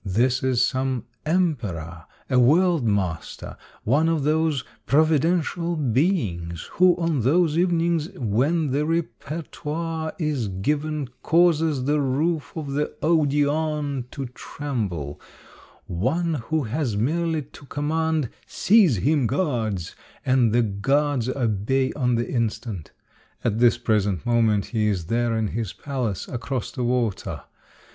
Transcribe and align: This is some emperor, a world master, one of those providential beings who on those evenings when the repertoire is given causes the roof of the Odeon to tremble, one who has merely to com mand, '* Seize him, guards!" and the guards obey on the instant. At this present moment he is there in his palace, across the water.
This 0.03 0.41
is 0.41 0.65
some 0.65 1.03
emperor, 1.27 2.05
a 2.27 2.39
world 2.39 2.83
master, 2.83 3.55
one 3.83 4.09
of 4.09 4.23
those 4.23 4.63
providential 4.87 5.75
beings 5.75 6.67
who 6.71 6.95
on 6.97 7.21
those 7.21 7.55
evenings 7.55 8.09
when 8.17 8.71
the 8.71 8.83
repertoire 8.87 10.11
is 10.17 10.47
given 10.47 11.09
causes 11.21 11.83
the 11.85 11.99
roof 12.01 12.51
of 12.55 12.71
the 12.71 12.95
Odeon 13.03 14.05
to 14.09 14.25
tremble, 14.33 15.21
one 15.85 16.33
who 16.49 16.63
has 16.63 16.97
merely 16.97 17.43
to 17.43 17.67
com 17.67 17.89
mand, 17.89 18.29
'* 18.41 18.47
Seize 18.47 18.95
him, 18.97 19.27
guards!" 19.27 19.95
and 20.25 20.51
the 20.51 20.63
guards 20.63 21.29
obey 21.29 21.93
on 21.93 22.15
the 22.15 22.27
instant. 22.27 22.91
At 23.43 23.59
this 23.59 23.77
present 23.77 24.25
moment 24.25 24.65
he 24.73 24.87
is 24.87 25.05
there 25.05 25.37
in 25.37 25.49
his 25.49 25.73
palace, 25.73 26.27
across 26.27 26.71
the 26.71 26.83
water. 26.83 27.43